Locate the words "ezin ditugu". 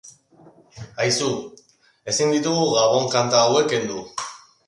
2.13-2.65